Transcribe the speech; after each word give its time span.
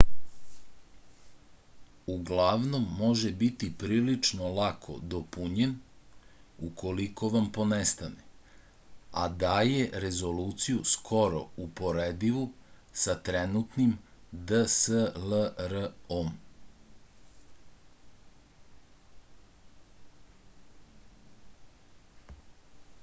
uglavnom 2.11 2.85
može 3.01 3.31
biti 3.41 3.67
prilično 3.83 4.47
lako 4.59 4.95
dopunjen 5.11 5.75
ukoliko 6.69 7.29
vam 7.35 7.49
ponestane 7.57 8.57
a 9.25 9.27
daje 9.45 9.83
rezoluciju 10.07 10.81
skoro 10.93 11.43
uporedivu 11.67 12.47
sa 13.03 13.17
trenutnim 13.29 13.93
dslr-om 14.53 16.35